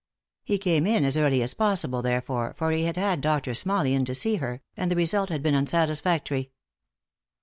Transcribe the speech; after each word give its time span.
He 0.43 0.57
came 0.57 0.87
in 0.87 1.05
as 1.05 1.15
early 1.15 1.43
as 1.43 1.53
possible, 1.53 2.01
therefore, 2.01 2.55
for 2.57 2.71
he 2.71 2.85
had 2.85 2.97
had 2.97 3.21
Doctor 3.21 3.53
Smalley 3.53 3.93
in 3.93 4.03
to 4.05 4.15
see 4.15 4.37
her, 4.37 4.63
and 4.75 4.91
the 4.91 4.95
result 4.95 5.29
had 5.29 5.43
been 5.43 5.53
unsatisfactory. 5.53 6.49